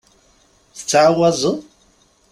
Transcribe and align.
Tettɛawazeḍ? 0.77 1.57